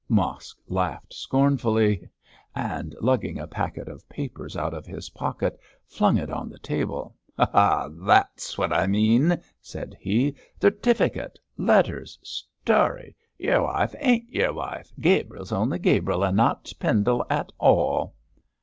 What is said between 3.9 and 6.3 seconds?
papers out of his pocket flung